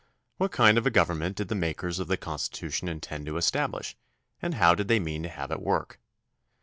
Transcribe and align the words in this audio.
What 0.37 0.51
kind 0.51 0.79
of 0.79 0.87
a 0.87 0.89
government 0.89 1.35
did 1.37 1.49
the 1.49 1.53
makers 1.53 1.99
of 1.99 2.07
the 2.07 2.17
Constitution 2.17 2.87
intend 2.87 3.27
to 3.27 3.37
establish 3.37 3.95
and 4.41 4.55
how 4.55 4.73
did 4.73 4.87
they 4.87 4.99
mean 4.99 5.21
to 5.21 5.29
have 5.29 5.51
it 5.51 5.61
work 5.61 5.99